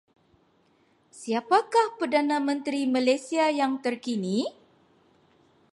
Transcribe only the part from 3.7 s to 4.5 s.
terkini?